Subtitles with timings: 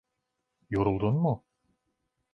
[0.69, 1.43] Yoruldun mu?